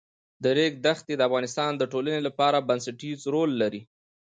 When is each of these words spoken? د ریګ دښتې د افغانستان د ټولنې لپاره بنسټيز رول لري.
د 0.43 0.45
ریګ 0.57 0.73
دښتې 0.85 1.13
د 1.17 1.21
افغانستان 1.29 1.71
د 1.77 1.83
ټولنې 1.91 2.21
لپاره 2.27 2.65
بنسټيز 2.67 3.19
رول 3.33 3.51
لري. 3.61 3.81